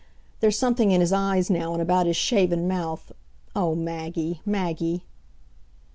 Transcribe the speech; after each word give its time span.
There's 0.39 0.57
something 0.57 0.89
in 0.89 0.99
his 0.99 1.13
eyes 1.13 1.51
now 1.51 1.73
and 1.73 1.79
about 1.79 2.07
his 2.07 2.15
shaven 2.17 2.67
mouth 2.67 3.11
oh, 3.55 3.75
Maggie, 3.75 4.41
Maggie! 4.47 5.05